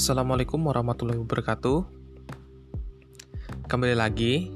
[0.00, 1.84] Assalamualaikum warahmatullahi wabarakatuh.
[3.68, 4.48] Kembali lagi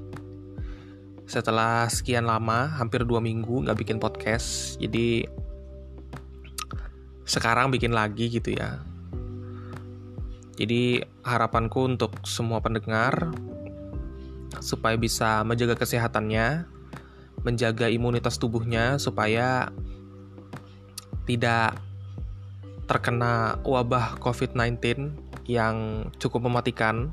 [1.29, 5.29] setelah sekian lama, hampir dua minggu nggak bikin podcast, jadi
[7.29, 8.80] sekarang bikin lagi gitu ya.
[10.57, 13.29] Jadi harapanku untuk semua pendengar
[14.65, 16.65] supaya bisa menjaga kesehatannya,
[17.45, 19.69] menjaga imunitas tubuhnya supaya
[21.29, 21.77] tidak
[22.89, 27.12] terkena wabah COVID-19 yang cukup mematikan.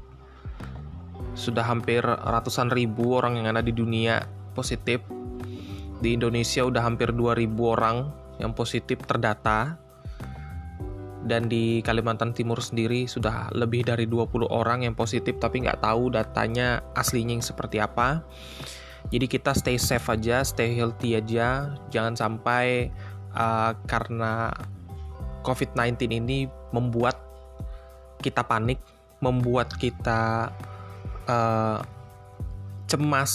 [1.32, 5.00] Sudah hampir ratusan ribu orang yang ada di dunia positif.
[6.02, 8.10] Di Indonesia udah hampir 2000 orang
[8.42, 9.78] yang positif terdata.
[11.22, 16.10] Dan di Kalimantan Timur sendiri sudah lebih dari 20 orang yang positif tapi nggak tahu
[16.10, 18.26] datanya aslinya yang seperti apa.
[19.14, 22.90] Jadi kita stay safe aja, stay healthy aja, jangan sampai
[23.34, 24.50] uh, karena
[25.42, 27.31] COVID-19 ini membuat
[28.22, 28.78] kita panik,
[29.20, 30.54] membuat kita
[31.26, 31.80] uh,
[32.86, 33.34] cemas,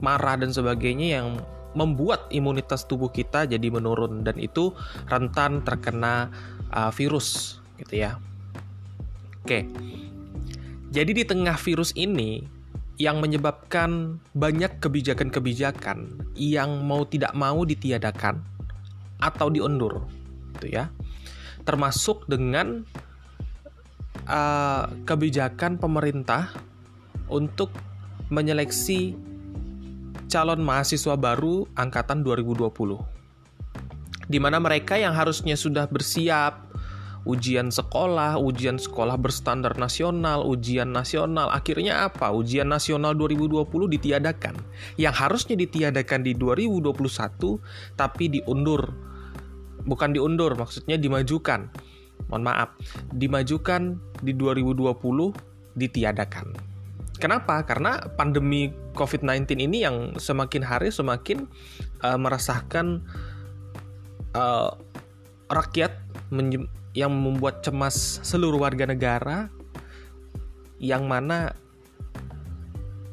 [0.00, 1.28] marah dan sebagainya yang
[1.76, 4.72] membuat imunitas tubuh kita jadi menurun dan itu
[5.12, 6.32] rentan terkena
[6.72, 8.16] uh, virus gitu ya.
[9.44, 9.68] Oke.
[10.90, 12.40] Jadi di tengah virus ini
[12.96, 18.40] yang menyebabkan banyak kebijakan-kebijakan yang mau tidak mau ditiadakan
[19.20, 20.08] atau diundur
[20.56, 20.88] gitu ya
[21.68, 22.88] termasuk dengan
[24.26, 26.52] uh, kebijakan pemerintah
[27.30, 27.72] untuk
[28.30, 29.14] menyeleksi
[30.26, 33.16] calon mahasiswa baru angkatan 2020
[34.26, 36.66] di mana mereka yang harusnya sudah bersiap
[37.26, 42.30] ujian sekolah, ujian sekolah berstandar nasional, ujian nasional, akhirnya apa?
[42.30, 43.66] Ujian nasional 2020
[43.98, 44.54] ditiadakan.
[44.94, 47.58] Yang harusnya ditiadakan di 2021
[47.98, 48.94] tapi diundur
[49.86, 51.70] bukan diundur, maksudnya dimajukan.
[52.26, 52.68] Mohon maaf,
[53.14, 54.96] dimajukan di 2020
[55.78, 56.46] ditiadakan.
[57.16, 57.64] Kenapa?
[57.64, 61.48] Karena pandemi COVID-19 ini yang semakin hari semakin
[62.04, 63.00] uh, meresahkan
[64.36, 64.72] uh,
[65.48, 65.96] rakyat
[66.92, 69.48] yang membuat cemas seluruh warga negara
[70.76, 71.56] yang mana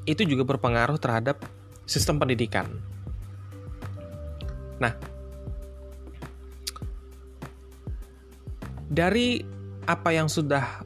[0.04, 1.40] itu juga berpengaruh terhadap
[1.88, 2.68] sistem pendidikan.
[4.84, 4.92] Nah,
[8.88, 9.44] Dari
[9.84, 10.84] apa yang sudah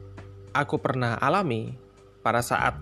[0.54, 1.74] aku pernah alami
[2.22, 2.74] pada saat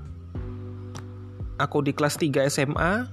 [1.57, 3.09] aku di kelas 3 SMA,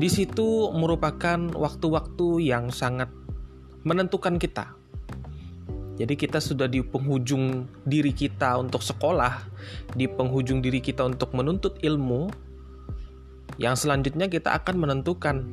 [0.00, 3.12] di situ merupakan waktu-waktu yang sangat
[3.84, 4.74] menentukan kita.
[6.00, 9.44] Jadi kita sudah di penghujung diri kita untuk sekolah,
[9.92, 12.32] di penghujung diri kita untuk menuntut ilmu,
[13.60, 15.44] yang selanjutnya kita akan menentukan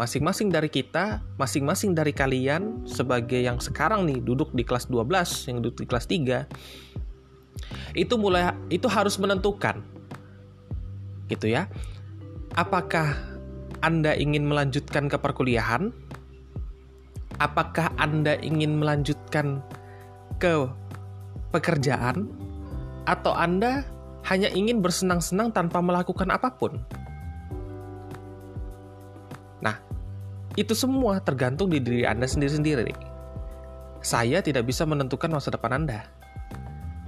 [0.00, 5.58] masing-masing dari kita, masing-masing dari kalian sebagai yang sekarang nih duduk di kelas 12, yang
[5.60, 6.48] duduk di kelas 3,
[7.96, 9.84] itu mulai itu harus menentukan.
[11.28, 11.68] Gitu ya.
[12.56, 13.16] Apakah
[13.80, 15.92] Anda ingin melanjutkan ke perkuliahan?
[17.40, 19.64] Apakah Anda ingin melanjutkan
[20.36, 20.68] ke
[21.50, 22.28] pekerjaan
[23.08, 23.84] atau Anda
[24.28, 26.78] hanya ingin bersenang-senang tanpa melakukan apa pun?
[30.56, 32.92] Itu semua tergantung di diri Anda sendiri-sendiri.
[34.02, 36.04] Saya tidak bisa menentukan masa depan Anda.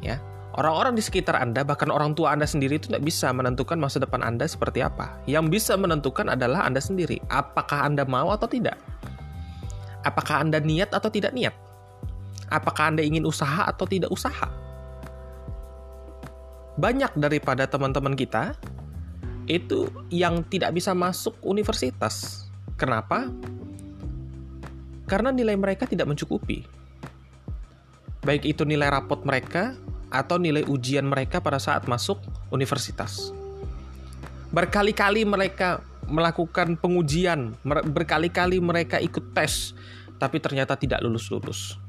[0.01, 0.21] Ya,
[0.57, 4.25] orang-orang di sekitar Anda, bahkan orang tua Anda sendiri itu tidak bisa menentukan masa depan
[4.25, 5.21] Anda seperti apa.
[5.29, 7.21] Yang bisa menentukan adalah Anda sendiri.
[7.29, 8.79] Apakah Anda mau atau tidak?
[10.05, 11.53] Apakah Anda niat atau tidak niat?
[12.49, 14.49] Apakah Anda ingin usaha atau tidak usaha?
[16.75, 18.57] Banyak daripada teman-teman kita
[19.45, 22.45] itu yang tidak bisa masuk universitas
[22.85, 23.33] Kenapa?
[25.09, 26.69] Karena nilai mereka tidak mencukupi.
[28.21, 29.73] Baik itu nilai rapot mereka
[30.13, 32.21] atau nilai ujian mereka pada saat masuk
[32.53, 33.33] universitas.
[34.53, 39.73] Berkali-kali mereka melakukan pengujian, berkali-kali mereka ikut tes,
[40.21, 41.81] tapi ternyata tidak lulus-lulus.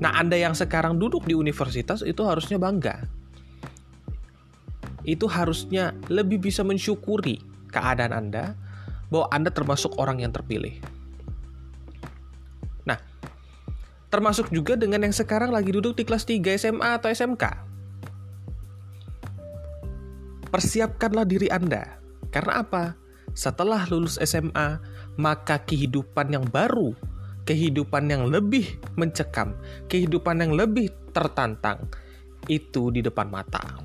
[0.00, 3.04] Nah, Anda yang sekarang duduk di universitas itu harusnya bangga.
[5.04, 8.63] Itu harusnya lebih bisa mensyukuri keadaan Anda
[9.08, 10.80] bahwa Anda termasuk orang yang terpilih.
[12.88, 13.00] Nah,
[14.08, 17.44] termasuk juga dengan yang sekarang lagi duduk di kelas 3 SMA atau SMK.
[20.54, 21.98] Persiapkanlah diri Anda.
[22.30, 22.94] Karena apa?
[23.34, 24.78] Setelah lulus SMA,
[25.18, 26.94] maka kehidupan yang baru,
[27.42, 29.58] kehidupan yang lebih mencekam,
[29.90, 31.90] kehidupan yang lebih tertantang,
[32.46, 33.82] itu di depan mata.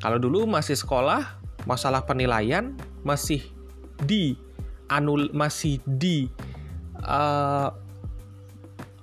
[0.00, 3.44] Kalau dulu masih sekolah, masalah penilaian masih
[4.04, 4.36] di
[4.88, 6.28] anul masih di
[7.04, 7.72] uh,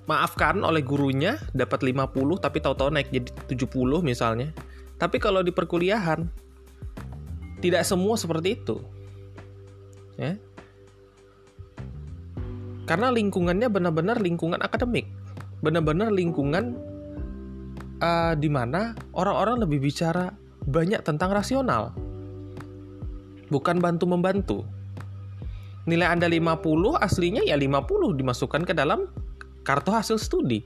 [0.08, 4.56] dimaafkan oleh gurunya dapat 50 tapi tahu-tahu naik jadi 70 misalnya.
[4.96, 6.24] Tapi kalau di perkuliahan
[7.60, 8.80] tidak semua seperti itu.
[10.16, 10.40] Ya.
[12.88, 15.12] Karena lingkungannya benar-benar lingkungan akademik.
[15.60, 16.72] Benar-benar lingkungan
[18.00, 20.32] uh, di mana orang-orang lebih bicara
[20.64, 21.92] banyak tentang rasional.
[23.48, 24.64] Bukan bantu-membantu.
[25.88, 29.08] Nilai Anda 50, aslinya ya 50 dimasukkan ke dalam
[29.64, 30.64] kartu hasil studi.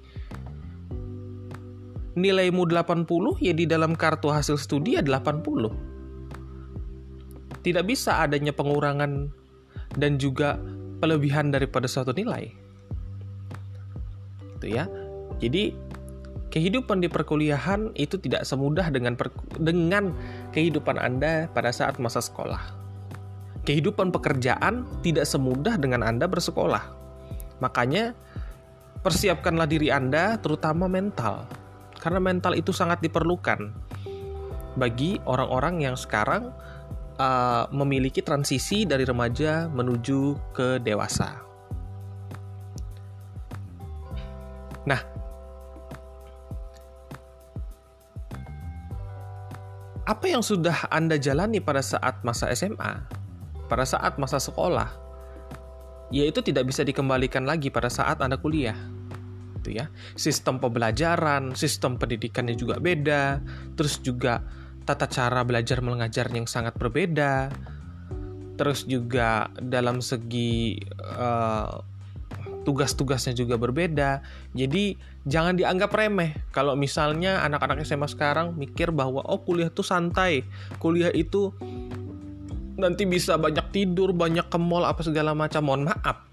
[2.19, 5.71] Nilaimu 80, ya di dalam kartu hasil studi ya 80.
[7.63, 9.31] Tidak bisa adanya pengurangan
[9.95, 10.59] dan juga
[10.99, 12.51] pelebihan daripada suatu nilai.
[14.59, 14.91] Itu ya.
[15.39, 15.75] Jadi
[16.53, 20.13] kehidupan di perkuliahan itu tidak semudah dengan per, dengan
[20.53, 22.61] kehidupan Anda pada saat masa sekolah.
[23.65, 26.85] Kehidupan pekerjaan tidak semudah dengan Anda bersekolah.
[27.65, 28.13] Makanya
[29.01, 31.49] persiapkanlah diri Anda terutama mental.
[31.97, 33.73] Karena mental itu sangat diperlukan
[34.77, 36.51] bagi orang-orang yang sekarang
[37.17, 41.52] uh, memiliki transisi dari remaja menuju ke dewasa.
[50.13, 53.01] Apa yang sudah Anda jalani pada saat masa SMA,
[53.73, 54.93] pada saat masa sekolah,
[56.13, 58.77] yaitu tidak bisa dikembalikan lagi pada saat Anda kuliah.
[59.57, 59.89] Itu ya.
[60.13, 63.41] Sistem pembelajaran, sistem pendidikannya juga beda,
[63.73, 64.45] terus juga
[64.85, 67.49] tata cara belajar mengajar yang sangat berbeda.
[68.61, 71.81] Terus juga dalam segi uh,
[72.63, 74.23] tugas-tugasnya juga berbeda.
[74.55, 80.47] Jadi jangan dianggap remeh kalau misalnya anak-anak SMA sekarang mikir bahwa oh kuliah itu santai,
[80.79, 81.53] kuliah itu
[82.79, 85.63] nanti bisa banyak tidur, banyak ke mall apa segala macam.
[85.63, 86.25] Mohon maaf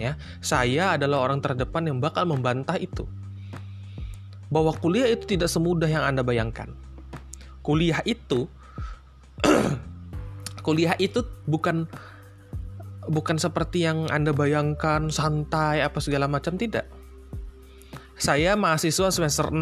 [0.00, 3.06] ya, saya adalah orang terdepan yang bakal membantah itu.
[4.52, 6.70] Bahwa kuliah itu tidak semudah yang Anda bayangkan.
[7.64, 8.46] Kuliah itu
[10.66, 11.88] kuliah itu bukan
[13.08, 16.88] bukan seperti yang Anda bayangkan santai apa segala macam tidak.
[18.14, 19.60] Saya mahasiswa semester 6.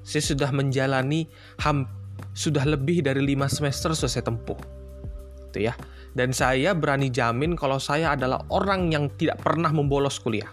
[0.00, 1.28] Saya sudah menjalani
[1.60, 1.84] ham
[2.32, 4.56] sudah lebih dari 5 semester sudah saya tempuh.
[5.50, 5.74] Itu ya.
[6.10, 10.50] Dan saya berani jamin kalau saya adalah orang yang tidak pernah membolos kuliah.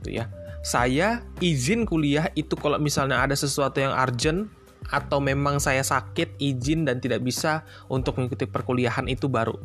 [0.00, 0.30] Itu ya.
[0.64, 4.52] Saya izin kuliah itu kalau misalnya ada sesuatu yang urgent,
[4.88, 9.56] atau memang saya sakit, izin dan tidak bisa untuk mengikuti perkuliahan itu baru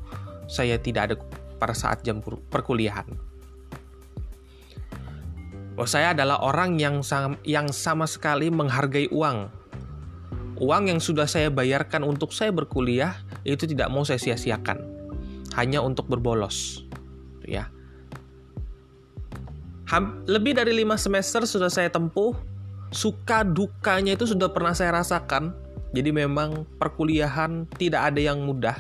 [0.48, 1.16] saya tidak ada
[1.60, 2.20] pada saat jam
[2.52, 3.08] perkuliahan.
[5.74, 9.50] Oh, saya adalah orang yang sama, yang sama sekali menghargai uang.
[10.62, 14.86] Uang yang sudah saya bayarkan untuk saya berkuliah itu tidak mau saya sia-siakan.
[15.58, 16.86] Hanya untuk berbolos.
[17.50, 17.74] Ya.
[20.30, 22.38] Lebih dari lima semester sudah saya tempuh
[22.94, 25.51] suka dukanya itu sudah pernah saya rasakan.
[25.94, 28.78] Jadi memang perkuliahan tidak ada yang mudah.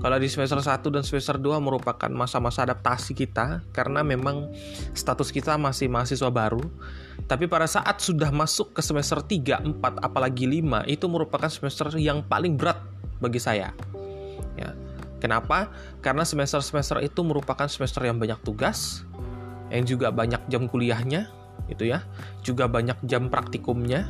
[0.00, 4.48] Kalau di semester 1 dan semester 2 merupakan masa-masa adaptasi kita karena memang
[4.96, 6.64] status kita masih mahasiswa baru.
[7.28, 12.24] Tapi pada saat sudah masuk ke semester 3, 4, apalagi 5 itu merupakan semester yang
[12.24, 12.80] paling berat
[13.20, 13.76] bagi saya.
[14.56, 14.72] Ya.
[15.20, 15.68] Kenapa?
[16.00, 19.04] Karena semester-semester itu merupakan semester yang banyak tugas,
[19.68, 21.28] yang juga banyak jam kuliahnya,
[21.70, 22.02] itu ya.
[22.42, 24.04] Juga banyak jam praktikumnya.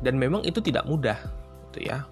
[0.00, 1.16] Dan memang itu tidak mudah
[1.72, 2.04] itu ya.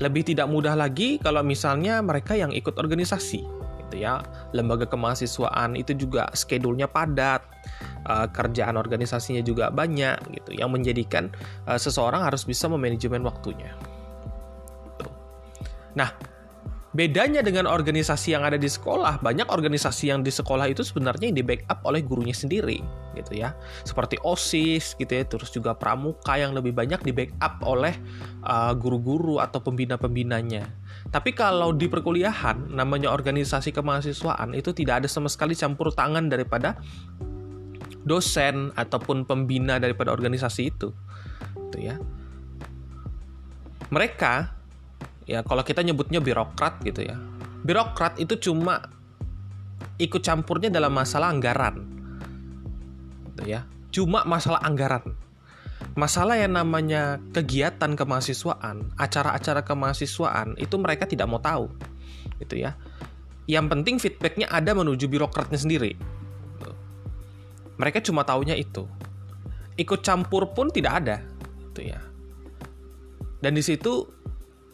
[0.00, 3.40] Lebih tidak mudah lagi kalau misalnya mereka yang ikut organisasi
[3.86, 4.20] gitu ya.
[4.52, 7.44] Lembaga kemahasiswaan itu juga schedule-nya padat
[8.08, 10.50] uh, kerjaan organisasinya juga banyak gitu.
[10.58, 11.24] Yang menjadikan
[11.68, 13.72] uh, seseorang harus bisa memanajemen waktunya.
[15.92, 16.31] Nah
[16.92, 21.40] Bedanya dengan organisasi yang ada di sekolah, banyak organisasi yang di sekolah itu sebenarnya di
[21.40, 22.84] backup oleh gurunya sendiri,
[23.16, 23.56] gitu ya.
[23.80, 27.96] Seperti OSIS gitu ya, terus juga pramuka yang lebih banyak di backup oleh
[28.44, 30.68] uh, guru-guru uh, atau pembina-pembinanya.
[31.08, 36.76] Tapi kalau di perkuliahan, namanya organisasi kemahasiswaan itu tidak ada sama sekali campur tangan daripada
[38.04, 40.92] dosen ataupun pembina daripada organisasi itu.
[41.56, 41.96] Gitu ya.
[43.88, 44.61] Mereka
[45.26, 47.16] ya kalau kita nyebutnya birokrat gitu ya.
[47.62, 48.90] Birokrat itu cuma
[49.98, 51.86] ikut campurnya dalam masalah anggaran.
[53.32, 53.66] Gitu ya.
[53.92, 55.14] Cuma masalah anggaran.
[55.92, 61.68] Masalah yang namanya kegiatan kemahasiswaan acara-acara kemahasiswaan itu mereka tidak mau tahu.
[62.40, 62.74] Gitu ya.
[63.46, 65.94] Yang penting feedbacknya ada menuju birokratnya sendiri.
[67.76, 68.86] Mereka cuma taunya itu.
[69.74, 71.16] Ikut campur pun tidak ada.
[71.70, 72.00] Gitu ya.
[73.42, 74.06] Dan di situ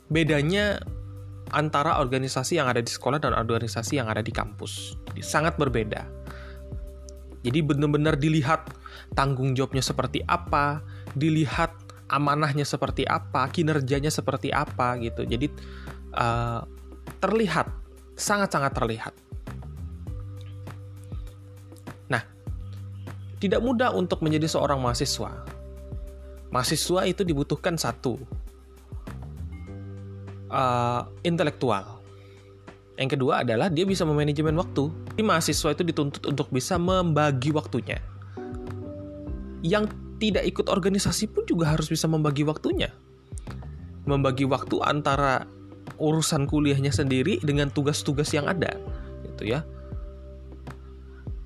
[0.09, 0.81] bedanya
[1.53, 4.97] antara organisasi yang ada di sekolah dan organisasi yang ada di kampus.
[5.25, 6.05] Sangat berbeda.
[7.47, 8.69] Jadi benar-benar dilihat
[9.15, 10.83] tanggung jawabnya seperti apa,
[11.17, 11.73] dilihat
[12.11, 15.25] amanahnya seperti apa, kinerjanya seperti apa gitu.
[15.25, 15.49] Jadi
[16.19, 16.65] uh,
[17.23, 17.71] terlihat,
[18.19, 19.15] sangat-sangat terlihat.
[22.11, 22.23] Nah,
[23.38, 25.47] tidak mudah untuk menjadi seorang mahasiswa.
[26.49, 28.19] Mahasiswa itu dibutuhkan satu,
[30.50, 32.00] uh, intelektual.
[32.99, 34.90] Yang kedua adalah dia bisa memanajemen waktu.
[35.14, 38.02] Jadi mahasiswa itu dituntut untuk bisa membagi waktunya.
[39.62, 42.90] Yang tidak ikut organisasi pun juga harus bisa membagi waktunya.
[44.02, 45.47] Membagi waktu antara
[46.02, 48.75] urusan kuliahnya sendiri dengan tugas-tugas yang ada,
[49.31, 49.62] gitu ya.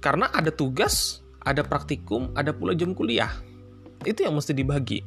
[0.00, 3.30] Karena ada tugas, ada praktikum, ada pula jam kuliah.
[4.02, 5.04] Itu yang mesti dibagi.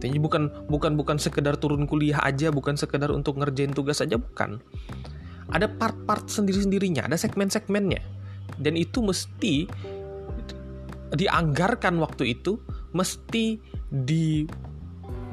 [0.00, 4.58] Jadi bukan bukan bukan sekedar turun kuliah aja, bukan sekedar untuk ngerjain tugas aja bukan.
[5.52, 8.00] Ada part-part sendiri-sendirinya, ada segmen-segmennya.
[8.56, 9.68] Dan itu mesti
[11.14, 12.56] dianggarkan waktu itu,
[12.94, 13.58] mesti
[13.90, 14.46] di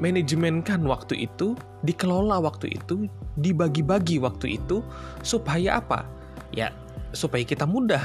[0.02, 1.54] manajemenkan waktu itu,
[1.86, 3.06] dikelola waktu itu,
[3.38, 4.82] dibagi-bagi waktu itu
[5.22, 6.06] supaya apa?
[6.50, 6.74] Ya,
[7.14, 8.02] supaya kita mudah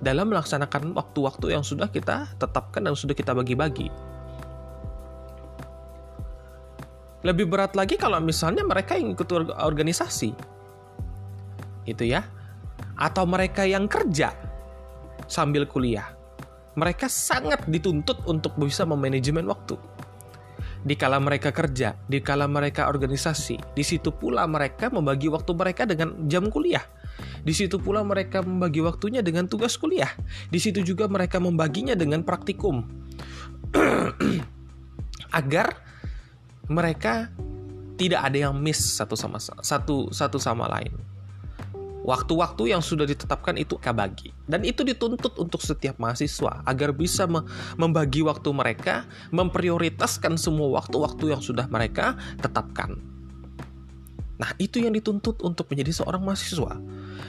[0.00, 3.92] dalam melaksanakan waktu-waktu yang sudah kita tetapkan dan sudah kita bagi-bagi.
[7.20, 9.28] Lebih berat lagi kalau misalnya mereka yang ikut
[9.60, 10.32] organisasi.
[11.84, 12.24] Gitu ya.
[12.96, 14.32] Atau mereka yang kerja
[15.28, 16.16] sambil kuliah.
[16.78, 19.76] Mereka sangat dituntut untuk bisa memanajemen waktu.
[20.80, 25.84] Di kala mereka kerja, di kala mereka organisasi, di situ pula mereka membagi waktu mereka
[25.84, 26.80] dengan jam kuliah.
[27.44, 30.08] Di situ pula mereka membagi waktunya dengan tugas kuliah.
[30.48, 32.80] Di situ juga mereka membaginya dengan praktikum.
[35.40, 35.89] Agar
[36.70, 37.26] mereka
[37.98, 40.94] tidak ada yang miss satu sama satu satu sama lain.
[42.00, 47.28] Waktu-waktu yang sudah ditetapkan itu bagi dan itu dituntut untuk setiap mahasiswa agar bisa
[47.76, 52.96] membagi waktu mereka, memprioritaskan semua waktu-waktu yang sudah mereka tetapkan.
[54.40, 56.72] Nah, itu yang dituntut untuk menjadi seorang mahasiswa.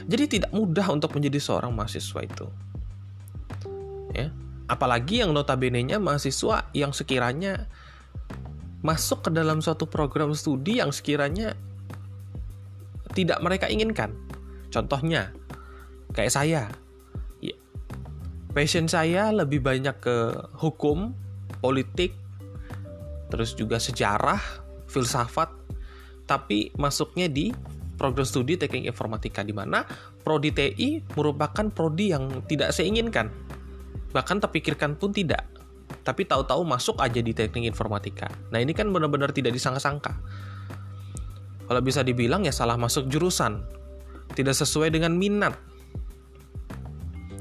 [0.08, 2.48] Jadi tidak mudah untuk menjadi seorang mahasiswa itu.
[4.16, 4.32] Ya.
[4.72, 7.68] Apalagi yang notabene-nya mahasiswa yang sekiranya
[8.82, 11.54] masuk ke dalam suatu program studi yang sekiranya
[13.14, 14.14] tidak mereka inginkan.
[14.72, 15.30] Contohnya,
[16.16, 16.72] kayak saya,
[17.44, 17.56] ya,
[18.56, 20.18] passion saya lebih banyak ke
[20.58, 21.12] hukum,
[21.60, 22.16] politik,
[23.28, 24.40] terus juga sejarah,
[24.88, 25.52] filsafat,
[26.26, 27.52] tapi masuknya di
[28.00, 29.84] program studi teknik informatika di mana
[30.24, 33.28] prodi TI merupakan prodi yang tidak saya inginkan.
[34.16, 35.51] Bahkan terpikirkan pun tidak
[36.02, 38.30] tapi tahu-tahu masuk aja di teknik informatika.
[38.50, 40.18] Nah ini kan benar-benar tidak disangka-sangka.
[41.70, 43.64] Kalau bisa dibilang ya salah masuk jurusan,
[44.36, 45.56] tidak sesuai dengan minat.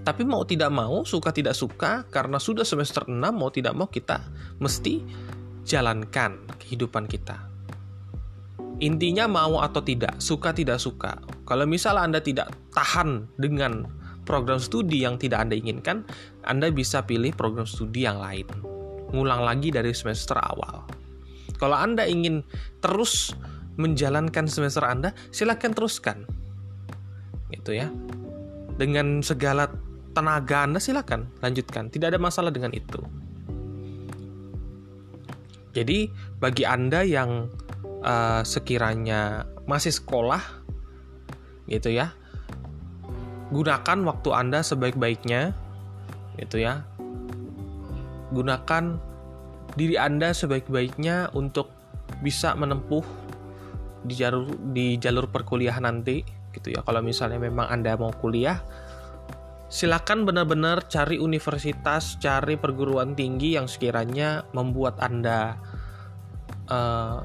[0.00, 4.24] Tapi mau tidak mau, suka tidak suka, karena sudah semester 6 mau tidak mau kita
[4.62, 5.04] mesti
[5.66, 7.50] jalankan kehidupan kita.
[8.80, 11.20] Intinya mau atau tidak, suka tidak suka.
[11.44, 13.84] Kalau misalnya Anda tidak tahan dengan
[14.24, 16.08] program studi yang tidak Anda inginkan,
[16.46, 18.46] Anda bisa pilih program studi yang lain.
[19.10, 20.86] Ngulang lagi dari semester awal.
[21.60, 22.46] Kalau Anda ingin
[22.80, 23.36] terus
[23.76, 26.24] menjalankan semester Anda, silakan teruskan.
[27.52, 27.92] Gitu ya.
[28.80, 29.68] Dengan segala
[30.16, 31.92] tenaga Anda silakan lanjutkan.
[31.92, 33.02] Tidak ada masalah dengan itu.
[35.70, 37.46] Jadi bagi Anda yang
[38.02, 40.42] uh, sekiranya masih sekolah
[41.70, 42.10] gitu ya
[43.50, 45.54] gunakan waktu Anda sebaik-baiknya
[46.40, 46.82] gitu ya.
[48.32, 48.96] Gunakan
[49.76, 51.70] diri Anda sebaik-baiknya untuk
[52.24, 53.04] bisa menempuh
[54.00, 56.24] di jalur di jalur perkuliahan nanti
[56.56, 56.80] gitu ya.
[56.82, 58.58] Kalau misalnya memang Anda mau kuliah,
[59.70, 65.54] silakan benar-benar cari universitas, cari perguruan tinggi yang sekiranya membuat Anda
[66.66, 67.20] uh,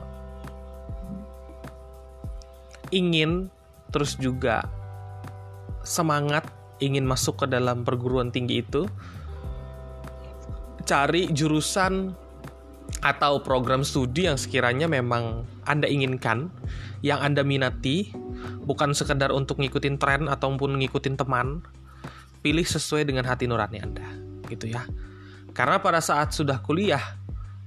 [2.93, 3.49] ingin
[3.89, 4.67] terus juga
[5.81, 8.89] semangat ingin masuk ke dalam perguruan tinggi itu,
[10.85, 12.13] cari jurusan
[13.01, 16.53] atau program studi yang sekiranya memang Anda inginkan,
[17.01, 18.13] yang Anda minati,
[18.65, 21.65] bukan sekedar untuk ngikutin tren ataupun ngikutin teman,
[22.45, 24.05] pilih sesuai dengan hati nurani Anda,
[24.49, 24.85] gitu ya.
[25.55, 27.01] Karena pada saat sudah kuliah,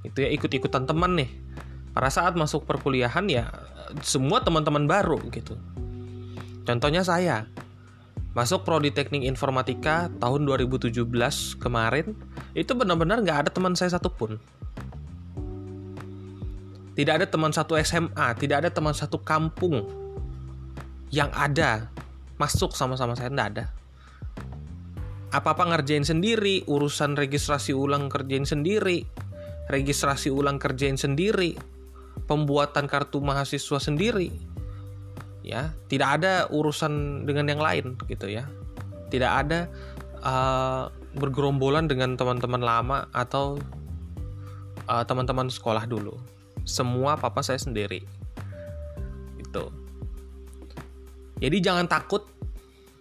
[0.06, 1.30] itu ya ikut-ikutan teman nih.
[1.90, 3.50] Pada saat masuk perkuliahan ya
[4.04, 5.56] semua teman-teman baru gitu.
[6.62, 7.48] Contohnya saya,
[8.38, 10.94] masuk prodi teknik informatika tahun 2017
[11.58, 12.14] kemarin
[12.54, 14.38] itu benar-benar nggak ada teman saya satupun
[16.94, 19.86] Tidak ada teman satu SMA, tidak ada teman satu kampung
[21.14, 21.86] yang ada
[22.42, 23.64] masuk sama-sama saya tidak ada.
[25.30, 29.06] Apa-apa ngerjain sendiri, urusan registrasi ulang kerjain sendiri,
[29.70, 31.54] registrasi ulang kerjain sendiri,
[32.26, 34.34] pembuatan kartu mahasiswa sendiri.
[35.48, 38.44] Ya, tidak ada urusan dengan yang lain gitu ya.
[39.08, 39.64] Tidak ada
[40.20, 43.56] uh, bergerombolan dengan teman-teman lama atau
[44.84, 46.20] uh, teman-teman sekolah dulu.
[46.68, 48.04] Semua papa saya sendiri.
[49.40, 49.72] Itu
[51.38, 52.26] jadi jangan takut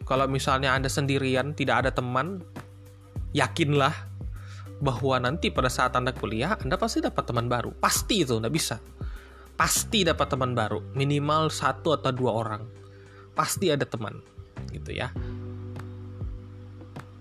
[0.05, 2.39] kalau misalnya anda sendirian tidak ada teman
[3.33, 3.93] yakinlah
[4.77, 7.73] bahwa nanti pada saat anda kuliah anda pasti dapat teman baru.
[7.81, 8.77] Pasti itu nggak bisa
[9.57, 12.63] pasti dapat teman baru minimal satu atau dua orang
[13.33, 14.21] pasti ada teman
[14.69, 15.09] gitu ya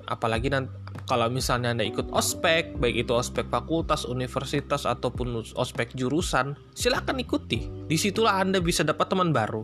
[0.06, 6.58] apalagi nanti kalau misalnya Anda ikut ospek, baik itu ospek fakultas, universitas, ataupun ospek jurusan,
[6.74, 7.70] silakan ikuti.
[7.86, 9.62] Di situlah Anda bisa dapat teman baru.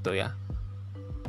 [0.00, 0.32] Tuh ya.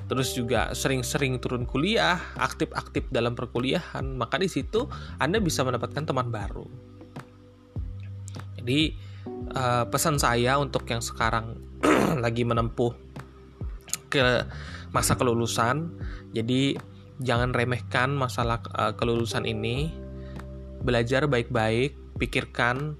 [0.07, 4.87] Terus juga sering-sering turun kuliah, aktif-aktif dalam perkuliahan, maka di situ
[5.19, 6.63] Anda bisa mendapatkan teman baru.
[8.55, 8.95] Jadi
[9.53, 11.59] uh, pesan saya untuk yang sekarang
[12.23, 12.93] lagi menempuh
[14.07, 14.47] ke
[14.95, 15.91] masa kelulusan,
[16.31, 16.79] jadi
[17.19, 19.91] jangan remehkan masalah uh, kelulusan ini.
[20.77, 22.95] Belajar baik-baik, pikirkan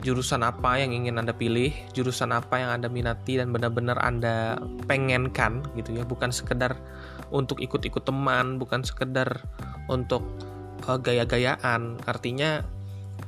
[0.00, 4.56] jurusan apa yang ingin Anda pilih, jurusan apa yang Anda minati dan benar-benar Anda
[4.88, 6.74] pengenkan gitu ya, bukan sekedar
[7.28, 9.44] untuk ikut-ikut teman, bukan sekedar
[9.92, 10.24] untuk
[10.88, 12.00] uh, gaya-gayaan.
[12.08, 12.64] Artinya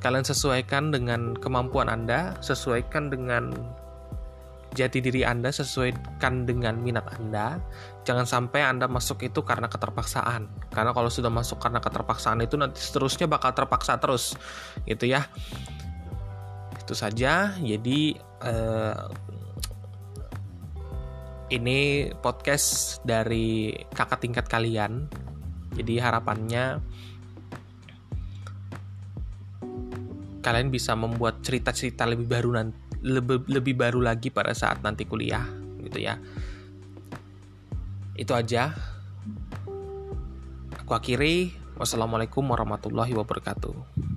[0.01, 3.53] kalian sesuaikan dengan kemampuan Anda, sesuaikan dengan
[4.73, 7.61] jati diri Anda sesuaikan dengan minat Anda.
[8.03, 10.49] Jangan sampai Anda masuk itu karena keterpaksaan.
[10.73, 14.35] Karena kalau sudah masuk karena keterpaksaan itu nanti seterusnya bakal terpaksa terus.
[14.83, 15.29] Gitu ya.
[16.81, 17.53] Itu saja.
[17.61, 19.03] Jadi eh,
[21.53, 25.07] ini podcast dari kakak tingkat kalian.
[25.73, 26.81] Jadi harapannya
[30.43, 35.43] kalian bisa membuat cerita-cerita lebih baru nanti lebih lebih baru lagi pada saat nanti kuliah
[35.79, 36.19] gitu ya.
[38.13, 38.75] Itu aja.
[40.83, 41.55] Aku akhiri.
[41.73, 44.12] Wassalamualaikum warahmatullahi wabarakatuh